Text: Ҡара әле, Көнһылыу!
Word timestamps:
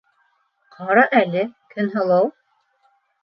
Ҡара 0.77 1.03
әле, 1.19 1.43
Көнһылыу! 1.75 2.31